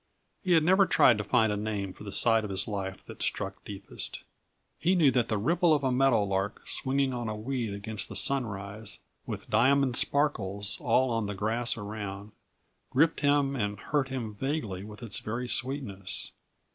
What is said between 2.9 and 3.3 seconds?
that